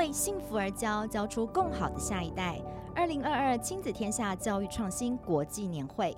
[0.00, 2.58] 为幸福而教，教出更好的下一代。
[2.96, 6.16] 二零二二亲子天下教育创新国际年会。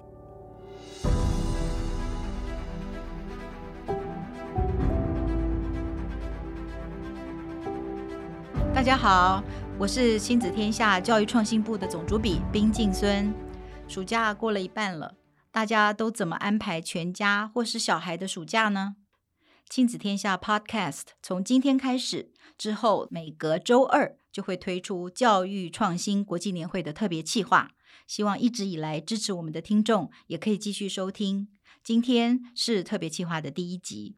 [8.72, 9.42] 大家好，
[9.76, 13.34] 我是亲子天下教育创新部的总主笔冰静孙。
[13.88, 15.16] 暑假过了一半了，
[15.50, 18.94] 大家都怎么安排全家或是小孩的暑假呢？
[19.74, 27.70] 亲子天下 Podcast 从今天开始之后，每隔周二就会推出教育创新国际年会的特别企划。
[28.06, 31.48] 希望一直以来支持我们的听众也可以继续收听。
[31.82, 34.14] 今天是特别企划的第一集。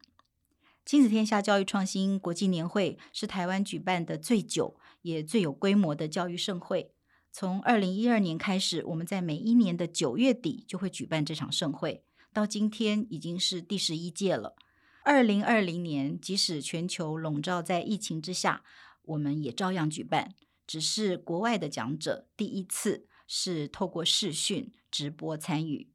[0.85, 6.91] 亲子天下教育创新国际年会是台湾举办的最久也最有规模的教育盛会。
[7.31, 12.03] 从二零一二年开始，我们在每一年的九月底就会举办这场盛会，
[12.33, 14.57] 到今天已经是第十一届了。
[15.05, 18.63] 二零二零年，即使全球笼罩在疫情之下，
[19.03, 20.33] 我们也照样举办，
[20.67, 25.87] 只是国外的讲者第一次是透过视讯直播参与。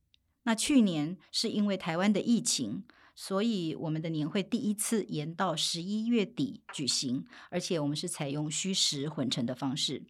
[0.45, 2.85] 那去年是因为台湾的疫情。
[3.13, 10.05] 所以，我们的年会第一次延到十一月底举行，而且我们是采用虚实混成的方式。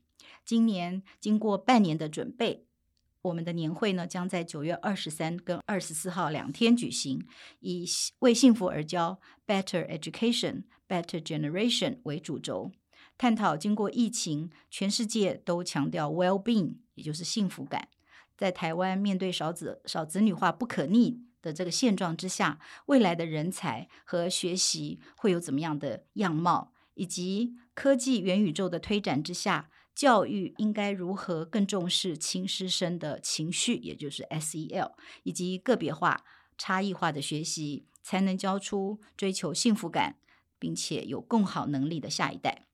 [0.45, 2.67] 今年经过半年的准备，
[3.23, 7.27] 我们的年会呢将在九月二十三跟二十四号两天举行，
[7.61, 7.87] 以
[8.21, 12.73] “为幸福而教 ”（Better Education, Better Generation） 为主轴，
[13.19, 17.89] 探讨经过疫情，全世界都强调 well-being，也就是幸福感，
[18.39, 26.73] 在台湾面对少子少子女化不可逆的这个现状之下，未来的人才和学习会有怎么样的样貌？
[26.95, 34.93] 以及科技元宇宙的推展之下，教育应该如何更重视轻师生的情绪，也就是 SEL，
[35.25, 36.25] 以及个别化、
[36.57, 40.17] 差异化的学习，才能教出追求幸福感，
[40.59, 42.67] 并且有更好能力的下一代。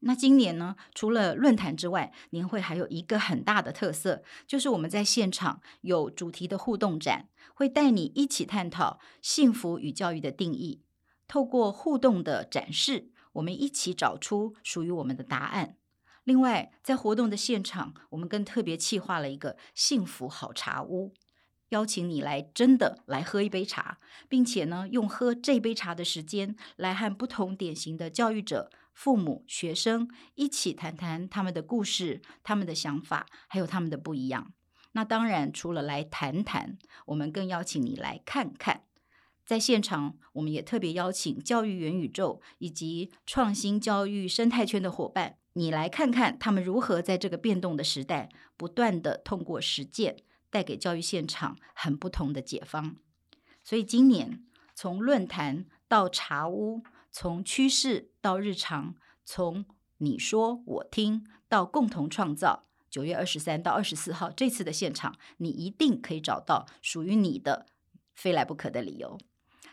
[0.00, 10.82] 那今年呢，除了论坛之外，年会还有一个很大的特色，就是我们在现场有主题的互动展，会带你一起探讨幸福与教育的定义。
[11.26, 15.76] 透过互动的展示，我们一起找出属于我们的答案。
[16.26, 21.14] 另外，在活动的现场，我们更特别企划了一个幸福好茶屋，
[21.68, 23.98] 邀请你来真的来喝一杯茶，
[24.28, 28.72] 并且呢，用喝这杯茶的时间来和不同典型的教育者。
[28.92, 34.52] 父母、学生一起谈谈他们的故事、他们的想法，还有他们的不一样。
[34.92, 38.82] 那当然，除了来谈谈，我们更邀请你来看看。
[39.44, 50.16] 在现场，我们也特别邀请教育元宇宙以及创新教育生态圈的伙伴，你来看看他们如何在这个变动的时代，不断地通过实践，
[50.48, 52.96] 带给教育现场很不同的解方。
[53.64, 54.44] 所以今年
[54.74, 56.82] 从论坛到茶屋。
[57.18, 58.94] 从趋势到日常，
[59.24, 59.64] 从
[59.98, 62.66] 你说我听到共同创造。
[62.90, 67.64] 九月二十三到二十四号这次的现场，你一定可以找到属于你的
[68.14, 69.18] 非来不可的理由。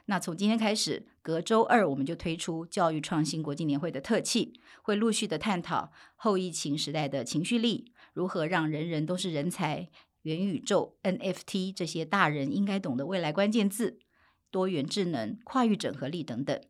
[0.06, 9.90] 那从今天开始，隔周二我们就推出教育创新国际年会的特辑，会陆续的探讨后疫情时代的情绪力，如何让人人都是人才，
[10.24, 14.00] 元宇宙、NFT 这些大人应该懂的未来关键字，
[14.52, 16.62] 多元智能、跨域整合力等等。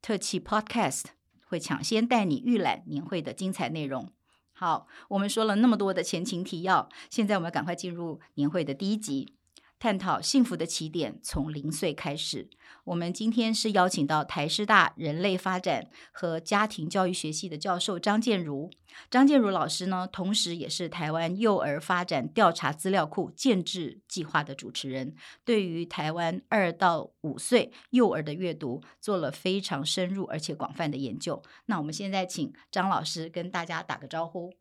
[0.00, 1.04] 特辑 Podcast
[1.46, 4.10] 会抢先带你预览年会的精彩内容。
[4.52, 9.34] 好，我们说了那么多的前情提要，现在我们赶快进入年会的第一集。
[9.82, 12.48] 探讨幸福的起点从零岁开始。
[12.84, 18.70] 我们今天是邀请到台师大人类发展和家庭教育学系的教授张建如。
[19.10, 31.42] 张建如老师呢，同时也是台湾幼儿发展调查资料库建置计划的主持人，对于台湾二到五岁幼儿的阅读做了非常深入而且广泛的研究。
[31.66, 34.54] 那我们现在请张老师跟大家打个招呼。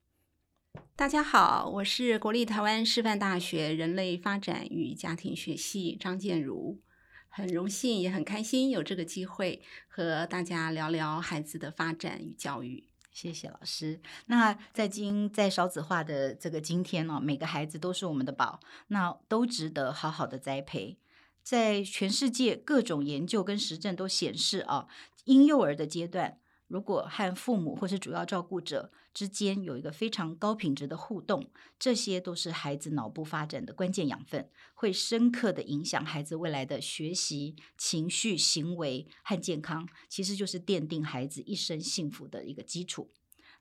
[0.95, 6.79] 大家好，我是国立台湾师范大学人类发展与家庭学系张建如，
[7.27, 12.87] 很荣幸也很开心有这个机会和大家聊聊孩子的发展与教育。
[13.11, 13.99] 谢谢老师。
[14.27, 18.59] 那在今在少子化的这个今天呢，每个孩子都是我们的宝，
[18.89, 20.97] 那都值得好好的栽培。
[21.41, 24.87] 在全世界各种研究跟实证都显示啊，
[25.25, 26.37] 婴幼儿的阶段。
[26.71, 43.11] 如果和父母或是主要照顾者之间有一个非常高品质的互动，这些都是孩子脑部发展的关键养分，会深刻的影响孩子未来的学习、情绪、行为和健康，其实就是奠定孩子一生幸福的一个基础。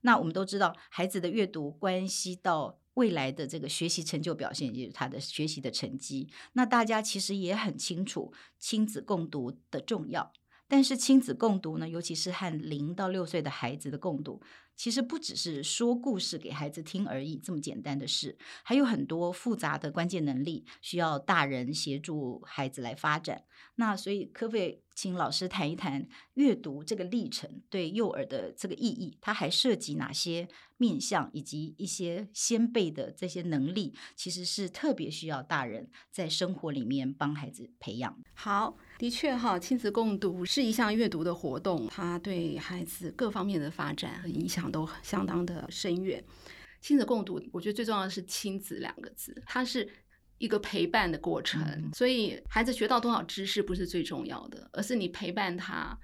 [0.02, 6.30] 那我们都知道，孩子的阅读关系到未来的这个学习成就表现，也就是他的学习的成绩。
[6.52, 10.32] 那大家其实也很清楚亲子共读的重要。
[10.70, 14.40] 但是亲子共读呢，尤其是和零到六岁的孩子的共读，
[14.76, 23.42] 其实不只是说故事给孩子听而已，这么简单的事，还有很多复杂的关键能力需要大人协助孩子来发展。
[23.74, 29.18] 那所以，可不可以请老师谈一谈阅读这个历程对幼儿的这个意义？
[29.20, 38.18] 它还涉及哪些面向，以及一些先辈的这些能力，其实是特别需要大人在生活里面帮孩子培养。
[38.34, 46.22] 好，的确哈，亲子共读是一项阅读的活动，它对孩子各方面的发展和影响都相当的深远。
[46.82, 49.88] 亲子共读，我觉得最重要的是“亲子”两个字，它是
[50.36, 51.62] 一个陪伴的过程。
[51.62, 55.98] 嗯、所以，孩子学到多少知识不是最重要的，而是你陪伴他，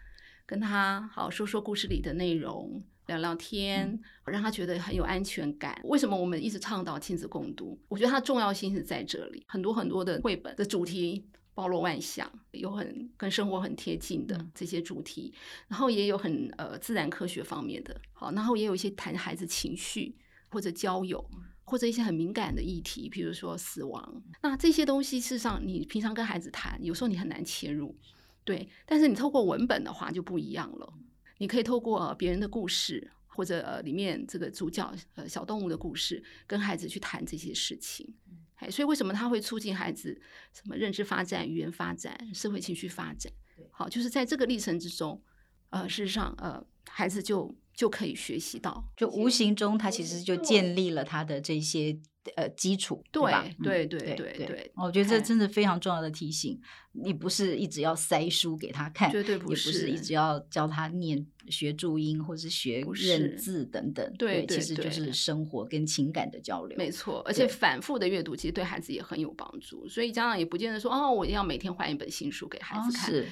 [0.47, 2.83] 跟他好说说故事里的内容。
[3.09, 3.87] 聊聊天，
[4.25, 5.79] 嗯，让他觉得很有安全感。
[5.85, 7.79] 为什么我们一直倡导亲子共读？
[7.89, 9.45] 我觉得它重要性是在这里。
[9.47, 11.25] 很多很多的绘本的主题
[11.57, 20.15] 包罗万象，有很跟生活很贴近的这些主题，嗯，然后也有很呃自然科学方面的，好，然后也有一些谈孩子情绪
[20.51, 21.25] 或者交友
[21.65, 24.23] 或者一些很敏感的议题，比如说死亡。
[24.43, 27.97] 那这些东西事实上你平常跟孩子谈，有时候你很难切入，
[28.45, 28.69] 对。
[28.85, 30.93] 但是你透过文本的话就不一样了。
[31.39, 38.15] 你可以透过别人的故事，或者呃里面这个主角呃小动物的故事，跟孩子去谈这些事情。
[38.57, 40.21] 哎，所以为什么它会促进孩子
[40.53, 43.33] 什么认知发展、语言发展、社会情绪发展？
[43.71, 45.23] 好，就是在这个历程之中，
[45.71, 52.01] 呃，事实上呃孩子就就可以学习到，就无形中他其实就建立了他的这些。
[52.35, 53.49] 呃，基础对吧？
[53.63, 56.61] 对对对对对，我觉得这真的非常重要的提醒。
[56.99, 64.13] 你不是一直要塞书给他看，绝对不是，也不是一直要教他念学注音或是学认字等等。
[64.17, 66.77] 对，其实就是生活跟情感的交流。
[66.79, 69.87] 没错，而且反复的阅读其实对孩子也很有帮助。
[69.87, 73.11] 所以家长也不见得说哦，我要每天换一本新书给孩子看。
[73.11, 73.27] 哦，是。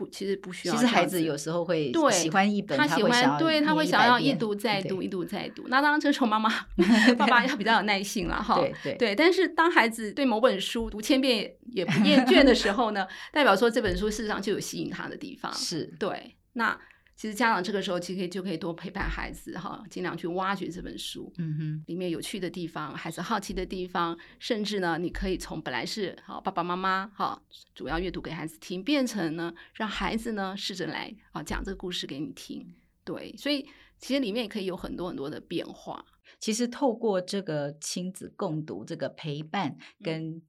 [0.00, 0.74] 不，其实不需要。
[0.74, 5.64] 其实孩子有时候会喜欢一本，他喜欢，对，他会想要一读再读，一读再读。
[5.68, 6.50] 那当然，这时候妈妈、
[7.18, 8.54] 爸爸要比较有耐心了哈。
[8.54, 9.14] 对对对。
[9.14, 15.52] 但是当孩子对某本书读千遍也不厌倦的时候呢， 代表说这本书事实上就有吸引他的地方。
[15.52, 16.34] 是对。
[16.54, 16.78] 那。
[17.20, 27.42] 其实家长这个时候其实可以就可以多陪伴孩子哈，尽量去挖掘这本书，嗯哼，里面有趣的地方，孩子好奇的地方，甚至呢，你可以从本来是好爸爸妈妈哈
[27.74, 32.74] 主要阅读给孩子听，变成呢让孩子呢试着来啊讲这个故事给你听，
[33.04, 33.68] 对，所以
[33.98, 36.02] 其实里面也可以有很多很多的变化。
[36.38, 40.40] 其实透过这个亲子共读这个陪伴跟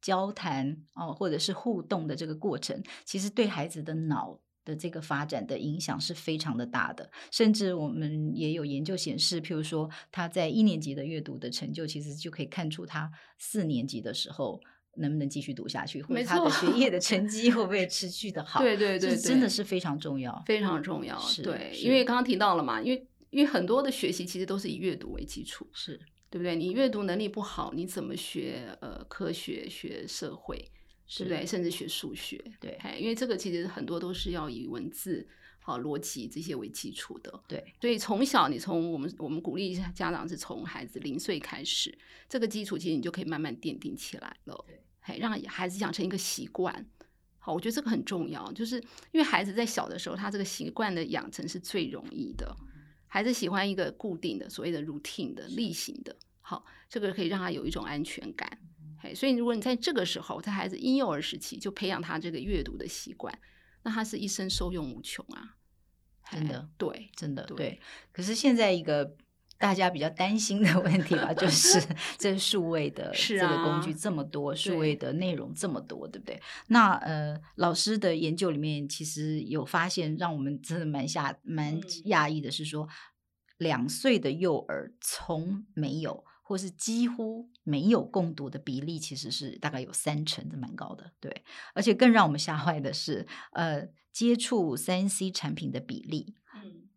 [0.00, 4.38] 交谈哦、嗯，或者是互动的这个过程，其实对孩子的脑。
[4.70, 14.60] 的这个发展的影响是非常的大的，甚至我们也有研究显示，譬如说他在一年级的阅读的成就，其实就可以看出他四年级的时候
[14.96, 18.60] 能不能继续读下去，或者他的学业的成绩会不会 持续的好。
[18.60, 21.20] 对对对，真的是非常重要，非常重要。
[21.42, 25.98] 对，因为刚刚提到了嘛，因为因为很多的学习其实都是以阅读为基础，是
[26.30, 26.54] 对不对？
[26.54, 30.64] 你阅读能力不好，你怎么学呃科学学社会？
[31.16, 31.44] 对不对？
[31.44, 35.26] 甚至学数学，对，因为这个其实很多都是要以文字、
[35.58, 37.42] 好逻辑这些为基础的。
[37.48, 41.96] 对，所以从小你从我们我们鼓励家长是从孩子零岁开始，
[42.28, 44.64] 这个基础其实你就可以慢慢奠定起来了。
[44.66, 46.86] 对，让孩子养成一个习惯。
[47.38, 48.76] 好，我觉得这个很重要，就是
[49.10, 52.54] 因为孩子在小的时候，他这个习惯的养成是最容易的。
[53.06, 58.58] 孩子喜欢一个固定的所谓的 routine 的例行的，好，这个可以让他有一种安全感。
[59.14, 63.36] 所以，如果你在这个时候，在孩子婴幼儿时期就培养他这个阅读的习惯，
[63.82, 65.56] 那他是一生受用无穷啊！
[66.30, 67.80] 真的，对，真的对，对。
[68.12, 69.16] 可是现在一个
[69.58, 71.82] 大家比较担心的问题吧，就 是
[72.16, 76.40] 这数位的这个工具这么多，数位的内容这么多，对不对？
[76.68, 82.88] 那呃，老师的研究里面其实有发现，让我们真的蛮吓蛮讶异的是说，
[83.58, 86.24] 两岁的幼儿从没有。
[86.50, 91.12] 或是几乎没有共读的比例，其实是大概有三成，这蛮高的。
[91.20, 96.88] 对，而且更让我们吓坏的是，呃，接触三 C 产品的比例，嗯，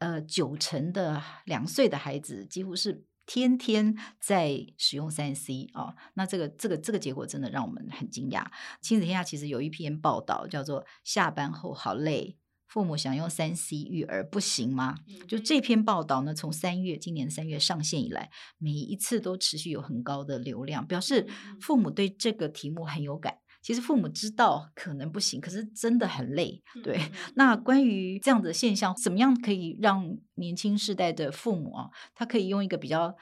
[0.00, 5.96] 呃，九成的两岁的孩子几乎是天天在使用三 C 哦。
[6.12, 8.44] 那这个这个这个结果真的让我们很惊讶。
[8.82, 12.36] 亲子天下其实有一篇报道叫做《下班后好累》。
[12.72, 14.94] 父母想用三 C 育儿不行吗？
[15.28, 21.28] 就这篇报道呢，从三月今年三月上线以来，每一次都持续有很高的流量，表示
[21.60, 23.36] 父母对这个题目很有感。
[23.60, 26.62] 其实父母知道可能不行，可是真的很累。
[26.82, 26.98] 对，
[27.36, 33.14] 那关于这样的现象，怎么样可以让年轻世代的父母啊，他可以用一个比较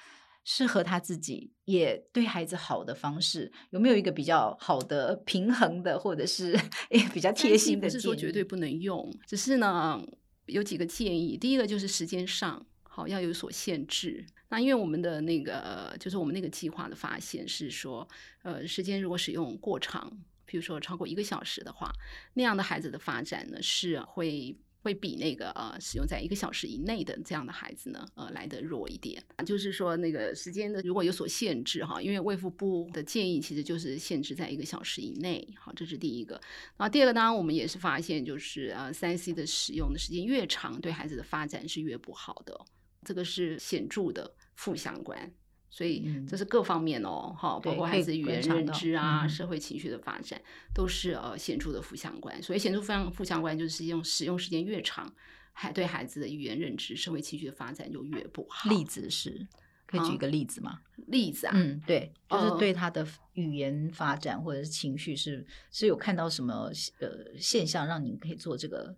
[0.44, 6.58] 适合他自己也对孩子好的方式，有没有一个比较好的平衡的，或者是
[6.90, 7.86] 诶比较贴心的？
[7.86, 10.02] 不是说绝对不能用，只是呢
[10.46, 11.36] 有几个建议。
[11.36, 14.24] 第一个就是时间上，好要有所限制。
[14.48, 18.08] 那因为我们的那个就是我们那个计划的发现是说，
[18.42, 20.10] 呃，时间如果使用过长，
[20.44, 21.92] 比如说超过一个小时的话，
[22.34, 24.56] 那样的孩子的发展呢是会。
[24.82, 29.22] 会比那个呃使用在一个小时以内的这样的孩子呢，呃来的弱一点。
[29.44, 35.46] 就是说那个时间的如果有所限制哈，因为卫福部的建议其实就是限制在一个小时以内。
[35.58, 36.34] 好，这是第一个。
[36.76, 42.58] 然后第二个当然我们也是发现，就是呃三 C 的使用的时间越长，对孩子的发展是越不好的，
[43.04, 45.32] 这个是显著的负相关。
[45.70, 50.40] 所以这是各方面哦，哈、嗯，包括孩子语言认知啊、社会情绪的发展，
[50.74, 52.42] 都是呃显著的负相关。
[52.42, 55.10] 所以显著非常负相关，就是用使用时间越长，
[55.52, 58.68] 还对孩子的语言认知、社会情绪的发展就越不好。
[58.68, 59.46] 例子是，
[59.86, 60.72] 可以举一个例子吗？
[60.72, 68.96] 啊、例子啊，嗯，对，就是对他的语言发展或者是情绪是、呃、是有看到什么呃现象，让您可以做这个。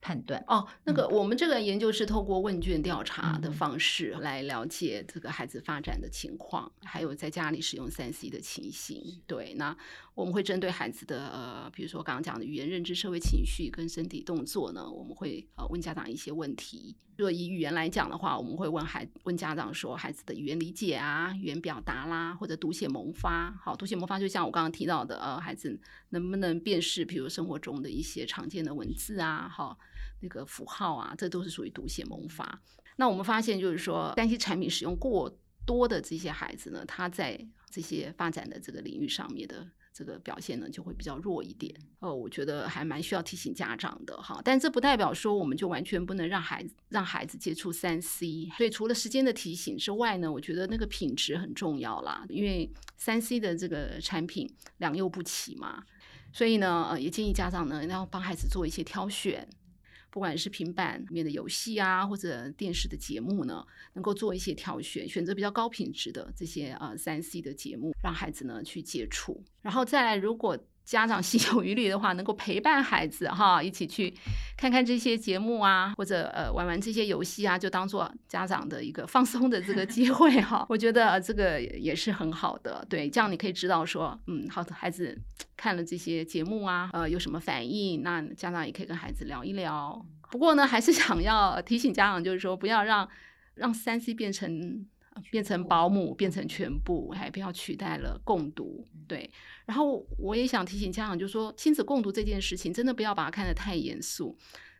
[0.00, 9.20] 判断哦，那个我们这个研究是透过问卷调查的方式来了解这个孩子发展的情况，嗯、还有在家里使用三 C 的情形。
[9.26, 9.76] 对，那
[10.18, 16.96] 我们会针对孩子的呃，比如说刚刚讲的语言认知、社会情绪跟身体动作呢，我们会呃问家长一些问题。
[17.16, 23.52] 如果以语言来讲的话，我们会问孩问家长说，孩子的语言理解啊、语言表达啦，或者读写萌发。
[23.62, 29.78] 好，读写萌发就像我刚刚提到的，呃，孩子能不能辨识，比如生活中的一些常见的文字啊，好。
[30.20, 32.60] 那个符号啊，这都是属于读写萌发。
[32.96, 35.32] 那我们发现，就是说，三 C 产品使用过
[35.64, 37.38] 多的这些孩子呢，他在
[37.70, 39.64] 这些发展的这个领域上面的
[39.98, 41.74] 这个表现呢，就会比较弱一点。
[41.98, 44.40] 呃，我觉得还蛮需要提醒家长的哈。
[44.44, 48.48] 但这不代表说我们就完全不能让孩子让孩子接触三 C。
[48.56, 52.24] 所以除了时间的提醒之外呢，我觉得那个品质很重要啦。
[52.28, 55.82] 因为三 C 的这个产品良莠不齐嘛，
[56.32, 59.48] 所以呢，呃，也建议家长呢要帮孩子做一些挑选。
[60.18, 69.40] 不管是平板里面的游戏啊，或者电视的节目呢，能够做一些挑选，选择比较高品质的这些呃三 C 的节目，让孩子呢去接触。
[69.62, 70.58] 然后再来，如果
[70.88, 74.12] 家长心有余力的话，能够陪伴孩子哈，一起去
[74.56, 80.64] 看看这些节目啊，或者呃玩玩这些游戏啊，就当做家长的一个放松的这个机会哈。
[80.70, 85.18] 我觉得这个也是很好的，对，这样你可以知道说，嗯，好的，孩子。
[85.56, 88.00] 看了这些节目啊，呃，有什么反应？
[88.04, 90.00] 那家长也可以跟孩子聊一聊。
[90.30, 93.08] 不过呢，还是想要提醒家长，就是说不要让
[93.56, 94.86] 让三 C 变成
[95.32, 98.86] 变成保姆，变成全部，还不要取代了共读。
[99.08, 99.28] 对。
[99.66, 104.36] 然后我也想提醒家长，就说亲子共读这件事情，真的不要把它看得太严肃。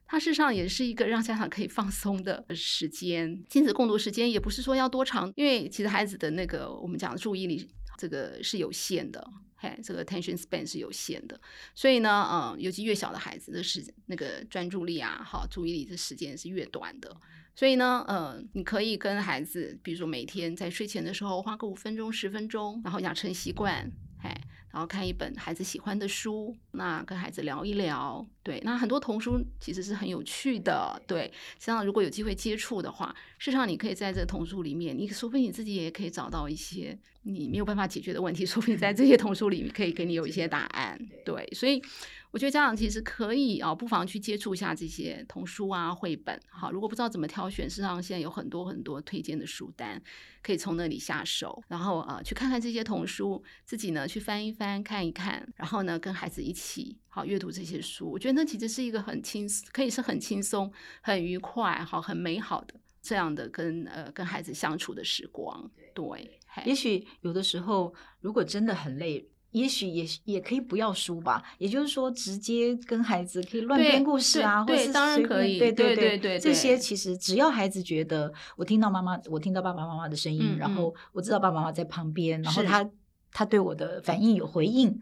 [0.06, 3.42] 它事实上也是一个让家长可以放松的时间。
[3.48, 7.68] 亲子共读时间也不是说要多长，因为其实孩子的那个我们讲的注意力
[7.98, 9.26] 这个是有限的。
[9.60, 11.38] 嘿，这个 attention span 是有限的，
[11.74, 17.16] 所以呢，嗯，尤其越小的孩子的时那个专注力啊，好，注意力的时间是越短的。
[17.58, 23.90] 所以呢，呃，你可以跟孩子，比如说每天在睡前的时候花个五分钟、十分钟，然后养成习惯，
[24.22, 24.30] 嘿。
[24.70, 41.82] 然后看一本孩子喜欢的书，那跟孩子聊一聊，对，那很多童书其实是很有趣的，对，像如果有机会接触的话，事实上你可以在这个童书里面，你说不定你自己也可以找到一些你没有办法解决的问题，说不定在这些童书里面可以给你有一些答案，对，所以。
[42.30, 46.38] 我觉得家长其实可以啊，不妨去接触一下这些童书啊、绘本。
[46.48, 50.00] 好，如果不知道怎么挑选，事实上现在有很多很多推荐的书单，
[50.42, 51.62] 可以从那里下手。
[51.68, 58.10] 然后啊，去看看这些童书，自己呢去翻一翻、看一看，然后呢跟孩子一起好阅读这些书。
[58.10, 60.70] 我觉得那其实是一个很轻，可以是很轻松、
[61.00, 65.70] 很愉快、好、很美好的这样的跟呃跟孩子相处的时光。
[65.94, 69.30] 对，也许有的时候如果真的很累。
[69.52, 82.88] 也许也也可以不要书吧，也就是说，直接跟孩子可以乱编故事啊，或者是当然可以，对对对对，这些其实只要孩子觉得我听到妈妈，我听到爸爸妈妈的声音，然后我知道爸爸妈妈在旁边，然后他
[83.32, 85.00] 他对我的反应有回应，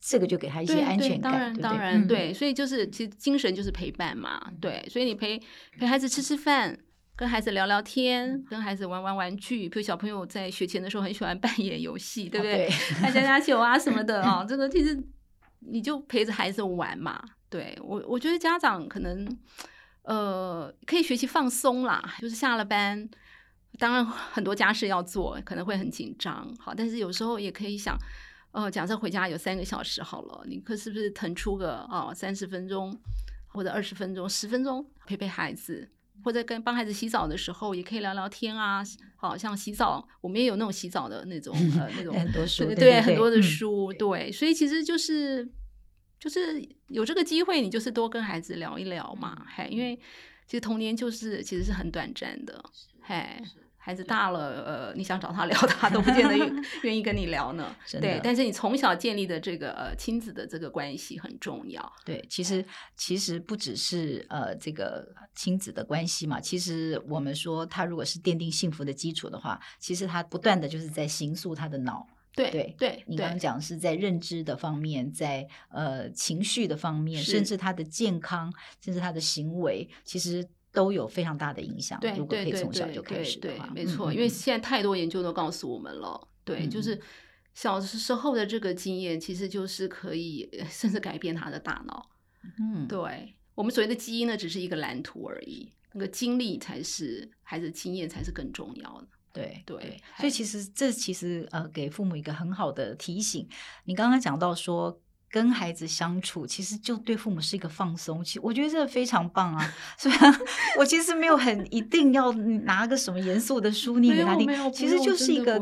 [0.00, 1.32] 这个就给他一些安全感。
[1.32, 5.38] 当然当然对，所以就是其实精神就是陪伴嘛，对，所以你陪
[5.78, 6.78] 陪孩子吃吃饭。
[7.16, 12.68] 跟孩子聊聊天，跟孩子玩玩玩具，比如小朋友在学前的时候很喜欢扮演游戏，对不对？
[13.00, 15.00] 扮家家酒啊什么的 啊、哦，这个其实
[15.60, 17.22] 你就陪着孩子玩嘛。
[17.48, 19.24] 对我，我觉得家长可能
[20.02, 23.08] 呃可以学习放松啦，就是下了班，
[23.78, 27.96] 当然很多家事要做，可能会很紧张，好，但是有时候也可以想，
[28.50, 32.98] 呃，假设回家有三个小时好了，你可是不是腾出个哦三十分钟
[33.46, 35.88] 或者二十分钟、十分钟陪陪孩子？
[36.22, 38.82] 或者跟帮孩子洗澡的时候，也可以聊聊天啊。
[39.16, 44.30] 好像洗澡，我们也有那种洗澡的那种呃那种 很多书，对对，很多的书，对。
[44.30, 45.48] 所以其实就是
[46.20, 49.46] 就是有这个机会，你就是多跟孩子聊一聊嘛。
[49.56, 49.96] 嘿，因为
[50.46, 52.62] 其实童年就是其实是很短暂的，
[53.00, 53.42] 嘿。
[53.84, 56.34] 孩子大了，呃，你想找他 聊，他都不见得
[56.84, 57.76] 愿意跟你聊呢。
[58.00, 61.92] 对，但是你从小建立的这个呃亲子的这个关系很重要。
[62.02, 62.64] 对，其实
[62.96, 72.06] 其实不只是呃这个亲子的关系嘛，其实我们说他如果是奠定幸福的基础的话，其实他不断的就是在形塑他的脑。
[72.34, 78.50] 对对，对你刚刚讲是在认知的方面，在呃情绪的方面，甚至他的健康，
[78.82, 80.48] 甚至他的行为，其实。
[80.74, 81.98] 都有非常大的影响。
[82.00, 87.00] 对，如果可以从小就开始的话，对，没错，因为现在太多研究都告诉我们了，嗯、对，就是
[87.54, 92.10] 小时候的这个经验，其实就是可以 甚至改变他的大脑。
[92.58, 99.06] 嗯，对，我们所谓的基因呢，只是一个蓝图而已，那个经历才是孩子经验才是更重要的。
[99.32, 103.48] 对对，对，所以其实这其实呃，给父母一个很好的提醒。
[103.84, 105.00] 你刚刚讲到说。
[105.34, 108.24] 跟孩子相处，其实就对父母是一个放松。
[108.24, 109.74] 其实我觉得这个非常棒啊！
[109.98, 110.40] 虽然
[110.78, 115.60] 我其实没有很一定要拿个什么严肃的书念给他听，其实就是一个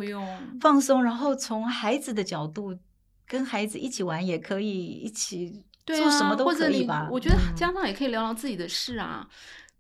[0.61, 1.03] 放松。
[1.03, 2.77] 然后从孩子的角度，
[3.27, 7.09] 跟孩子一起玩也可以，一起做什么都可以吧。
[7.11, 9.27] 我觉得家长也可以聊聊自己的事啊，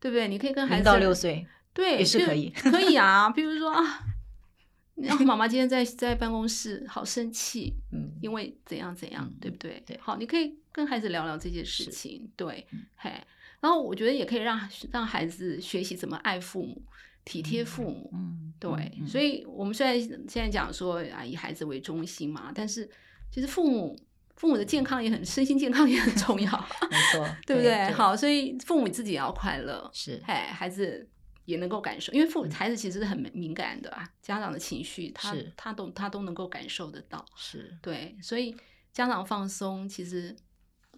[0.00, 0.26] 对不对？
[0.26, 3.28] 你可以跟孩子到六岁，对，也是可以，可以啊。
[3.28, 4.00] 比如说啊。
[5.02, 9.82] 然后妈妈今天在在办公室好生气，嗯，因为怎样怎样，嗯、对不对？
[9.86, 12.66] 对，好，你可以跟孩子聊聊这件事情，对，
[12.96, 13.10] 嘿。
[13.60, 16.82] 然后我觉得也可以让让孩子学习怎么爱父母、
[17.24, 18.70] 体贴父母，嗯，对。
[19.00, 22.88] 嗯、所以我们虽然现在讲说啊，以孩子为中心嘛，但是
[23.30, 23.96] 其实父母
[24.36, 26.50] 父母的健康也很，身心健康也很重要，
[26.90, 27.72] 没错， 对不对？
[27.72, 31.08] 对，好，所以父母自己也要快乐，是，嘿，孩子。
[31.44, 37.76] 也能够感受，因为父孩子其实是很敏感的啊，家长的情绪，他他都他都能够感受得到，是。
[37.82, 38.56] 对，所以
[38.92, 40.34] 家长放松，其实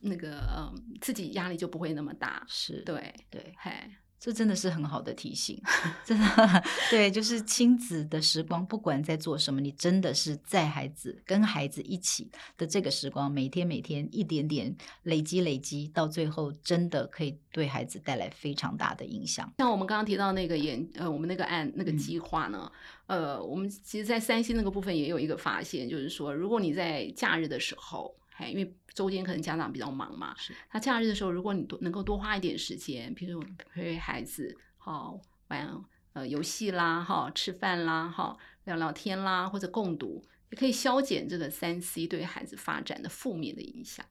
[0.01, 3.73] 那个嗯自己压力就不会那么大，是对对，嘿。
[4.19, 5.61] 这真的是很好的提醒，
[6.03, 19.53] 真的对，就是亲子的时光，不管在做什么，你真的是在孩子跟孩子一起的这个时光，每天每天一点点累积累积，到最后真的可以对孩子带来非常大的影响。
[19.59, 22.73] 像我们刚刚提到那个研呃，我们那个案那个计划呢，
[23.09, 28.15] 嗯、呃，我们其实，在三星那个部分也有一个发现，就是说，如果你在假日的时候。
[28.37, 33.41] 嘿，因为周间可能家长比较忙嘛，是他假日的时候，如果你多能够多花一点时间，比如
[33.73, 35.69] 陪孩子，好玩
[36.15, 44.05] 呃游戏啦，哈吃饭啦，哈聊聊天啦，或者共读，也可以消减这个三 C 对孩子发展的负面的影响。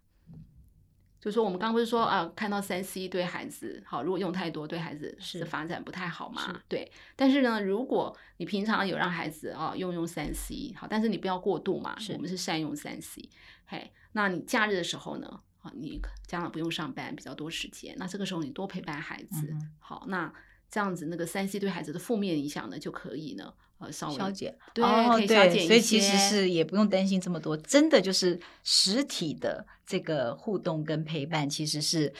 [1.19, 6.61] 就是说，我们刚刚不是说啊，看到三 C 对孩子好，如果用太多，对孩子的发展不太好嘛？
[6.67, 6.91] 对。
[7.15, 11.97] 但是呢，如果你平常有让孩子啊用用三 C，好，但是你不要过度嘛。
[11.97, 13.29] 是我们是善用三 C，
[13.65, 13.91] 嘿。
[14.13, 15.41] 那你假日的时候呢？
[15.61, 17.95] 啊，你家长不用上班，比较多时间。
[17.97, 20.33] 那这个时候你多陪伴孩子，嗯、好，那
[20.69, 24.57] 这样子那个三 C 对孩子的负面影响呢，就可以呢，呃，稍微消减。
[24.73, 25.67] 对，可以消减一些。
[25.67, 32.13] 所以其实是也不用担心这么多，真的就是实体的这个互动跟陪伴，其实是。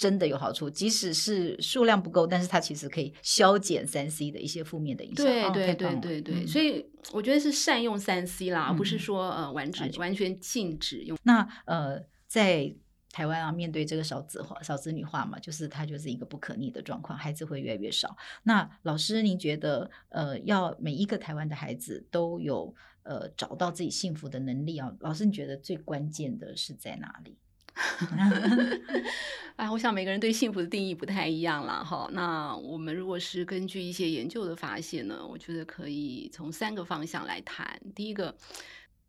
[0.00, 5.26] 真的有好处，即使是数量不够，但是它其实可以消减三 C 的一些负面的影响。
[5.26, 11.18] 对对对对对，所以我觉得是善用三 C 啦，而不是说呃完全完全禁止用。
[11.22, 12.74] 那呃，在
[13.12, 18.16] 台湾啊，面对这个少子化、少子女化嘛，就是它就是一个不可逆的状况，孩子会越来越少。
[18.44, 24.90] 那老师，您觉得呃，要每一个台湾的孩子都有呃找到自己幸福的能力啊？
[25.00, 27.36] 老师，你觉得最关键的是在哪里？
[29.70, 32.08] 我想每个人对幸福的定义不太一样了哈。
[32.12, 37.80] 那我们如果是根据一些研究的发现呢，我觉得可以从三个方向来谈。
[37.94, 38.36] 第一个，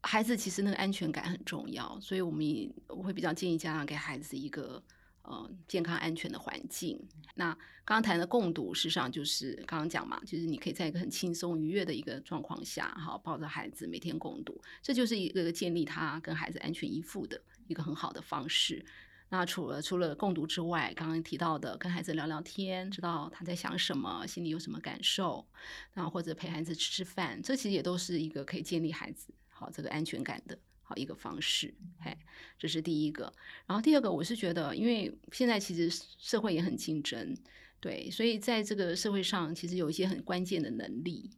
[0.04, 2.46] 孩子其实那个安全感很重要，所以我们
[2.88, 4.84] 我会比较建议家长给孩子一个
[5.24, 7.00] 呃健康安全的环境。
[7.34, 7.52] 那
[7.84, 17.42] 刚刚谈的共读，事实上就是刚刚讲嘛，就是你可以在一个很轻松愉悦的一个状况下，哈，抱着孩子每天共读，这就是一个建立他跟孩子安全依附的。
[17.68, 18.86] 一个很好的方式。
[19.34, 25.48] 那除了除了共读之外，刚刚提到的跟孩子聊聊天，知道他在想什么，心里有什么感受，
[25.94, 31.74] 那或者陪孩子吃吃饭，这其实也都是一个可以建立孩子好这个安全感的好一个方式。
[32.02, 32.14] 嘿，
[32.60, 33.34] 这是第一个。
[33.66, 37.34] 然后第二个，我是觉得，因为现在其实社会也很竞争，
[37.80, 41.32] 对，所以在这个社会上，其实有一些很关键的能力，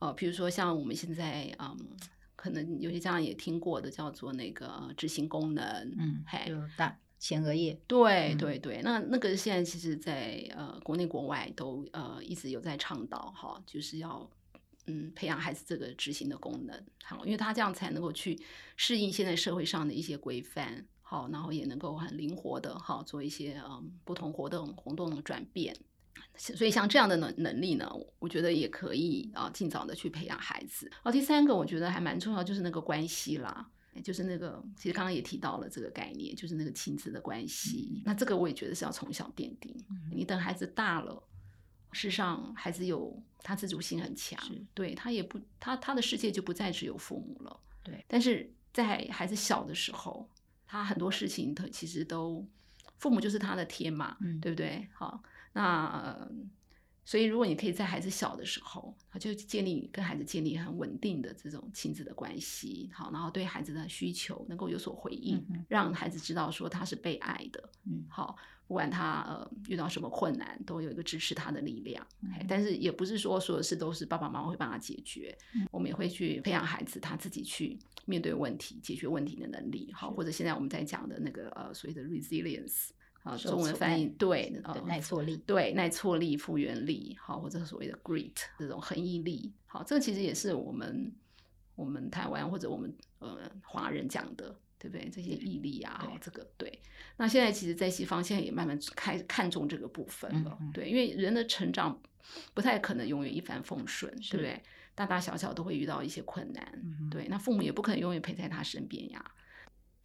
[0.00, 1.96] 呃，比如说像我们现在，嗯。
[2.38, 5.64] 可能有些家长也听过的，叫做那个执行功能，
[5.98, 14.28] 嗯，嘿有大前额叶，对对对，那那个现在其实在，在呃国内国外都呃一直有在倡导哈，就是要
[14.86, 18.40] 嗯培养孩子这个执行的功能，好，因为他这样才能够去
[18.76, 25.76] 适应现在社会上的一些规范，好，然后也能够很灵活的哈做一些嗯不同活动活动的转变。
[26.36, 30.86] 所以像这样的能能力呢，我觉得也可以啊，尽早的去培养孩子。
[30.90, 33.68] 然后第三个，我觉得还蛮重要，就是那个关系啦，
[34.02, 37.92] 就是那个其实刚刚也提到了这个概念，就是那个亲子的关系。
[37.96, 39.74] 嗯、那这个我也觉得是要从小奠定。
[39.90, 41.22] 嗯、你等孩子大了，
[41.92, 47.60] 事实上孩子有他自主性很强，是对他也不他他的世界就不再只有父母了。
[47.82, 50.28] 对，但是在孩子小的时候，
[50.66, 52.46] 他很多事情他其实都
[52.98, 54.86] 父母就是他的天嘛，嗯、对不对？
[54.92, 55.22] 好。
[55.54, 56.28] 那
[57.08, 72.06] 所以，如果你可以在孩子小的时候，他就建立跟孩子建立很稳定的这种亲子的关系，好，然后对孩子的需求能够有所回应，嗯、让孩子知道说他是被爱的，嗯，好，不管他呃遇到什么困难，都有一个支持他的力量。
[72.20, 82.90] 嗯、但是也不是说所有事都是爸爸妈妈会帮他解决，嗯、我们也会去培养孩子他自己去面对问题、解决问题的能力，好，或者现在我们在讲的那个呃所谓的 resilience。
[83.28, 91.12] 啊，中文翻译对，对耐挫力，对耐挫力、复原力，好，或者所谓的 grit 这种恒毅力，好，这个其实也是我们
[91.74, 95.08] 我们台湾或者我们呃华人讲的，对不对？
[95.08, 96.80] 这些毅力啊，对这个对。
[97.16, 102.00] 那现在其实，在西方现在也慢慢开看重这个部分了，嗯嗯对，因为人的成长
[102.54, 104.62] 不太可能永远一帆风顺，是对不对？
[104.94, 109.24] 大大小小都会遇到一些困难，嗯、对，那父母也不可能永远陪在他身边呀。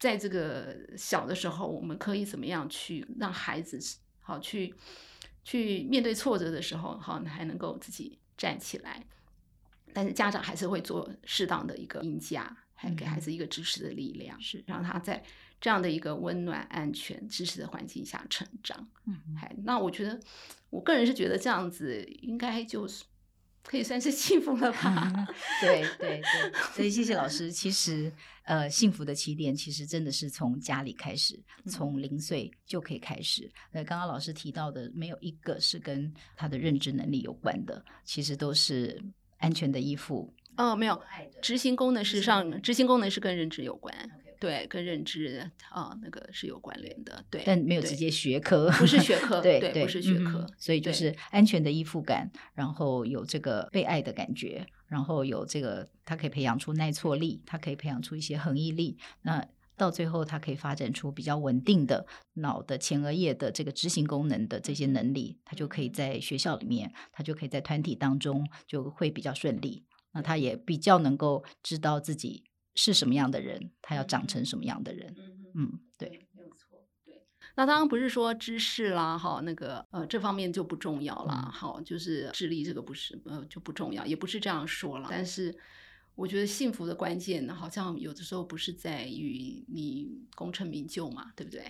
[0.04, 3.80] 在这个小的时候，我们可以怎么样去让孩子
[4.20, 4.74] 好去
[5.42, 9.02] 去面对挫折的时候，好还能够自己站起来？
[9.94, 15.24] 但是家长还是会做适当的一个鹰架，还给孩子一个支持的力量，是让他在
[15.58, 18.86] 这样的一个温暖、安全、支持的环境下成长。
[19.06, 20.20] 嗯，还那我觉得，
[20.68, 23.04] 我个人是觉得这样子应该就是。
[23.64, 25.12] 可以算是幸福了吧？
[25.16, 25.26] 嗯、
[25.60, 27.50] 对对对，所以谢谢老师。
[27.50, 28.12] 其实，
[28.44, 33.50] 呃，幸福的起点其实真的是从家里开始，从零岁就可以开始。
[33.72, 39.02] 呃，刚刚老师提到的，没有一个是跟他的认知能力有关的，其实都是
[39.38, 40.32] 安全的依附。
[40.56, 41.02] 哦，没有，
[41.42, 43.92] 执行功能事实上，执行功能是跟认知有关。
[44.44, 59.42] 对，跟认知啊、呃、那个是有关联的，对，但没有直接学科，不是学科，对对，不是学科，嗯、所以就是安全的依附感，然后有这个被爱的感觉，然后有这个，它可以培养出耐挫力，它可以培养出一些恒毅力，那
[59.76, 72.44] 到最后它可以发展出比较稳定的脑的前额叶的这个执行功能的这些能力，它就可以在学校里面，它就可以在团体当中就会比较顺利，那他也比较能够知道自己。
[72.74, 75.14] 是什么样的人，他要长成什么样的人？
[75.18, 76.84] 嗯，嗯对，没有错。
[77.04, 77.22] 对，
[77.56, 81.48] 那当然不是说知识啦，哈，那个呃，这方面就不重要啦。
[81.52, 85.08] 好、嗯，就是智力这个不是呃就不重要，也不是这样说了。
[85.10, 85.56] 但是
[86.16, 91.62] 我觉得幸福的关键，好像有的时候不是在于你功成名就嘛，对不对？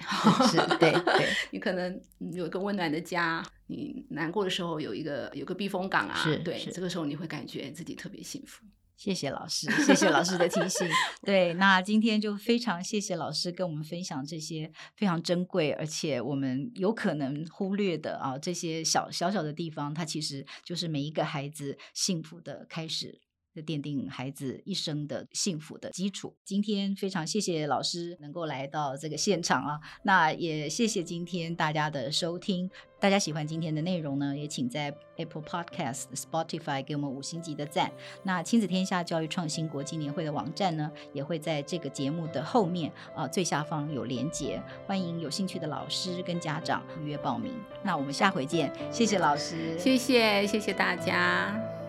[0.48, 1.28] 是，对对。
[1.52, 2.00] 你可能
[2.32, 8.64] 有一个温暖的家，你难过的时候有一个有个避风港啊，对，这个时候你会感觉自己特别幸福。
[8.96, 10.88] 谢谢老师，谢谢老师的提醒。
[11.22, 23.20] 对，那今天就非常谢谢老师跟我们分享这些非常珍贵，而且我们有可能忽略的啊，这些小小小的地方，它其实就是每一个孩子幸福的开始。
[23.62, 26.34] 奠定孩子一生的幸福的基础。
[26.44, 32.70] 今天非常谢谢老师能够来到这个现场啊，那也谢谢今天大家的收听。
[33.00, 37.92] 大家喜欢今天的内容呢，也请在 Apple Podcast、Spotify 给我们五星级的赞。
[38.22, 47.52] 那亲子天下教育创新国际年会的网站呢，也会在这个节目的后面啊最下方有连结，欢迎有兴趣的老师跟家长预约报名。
[47.82, 51.83] 那我们下回见，谢谢老师，谢谢谢谢大家。